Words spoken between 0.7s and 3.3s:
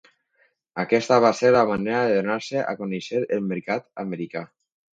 Aquesta va ser la manera de donar-se a conèixer